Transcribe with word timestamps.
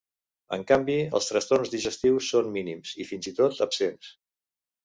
En 0.55 0.63
canvi, 0.71 0.95
els 1.19 1.27
trastorns 1.31 1.71
digestius 1.75 2.31
són 2.37 2.51
mínims 2.57 2.97
i, 3.05 3.07
fins 3.13 3.31
i 3.33 3.35
tot, 3.41 3.63
absents. 3.67 4.13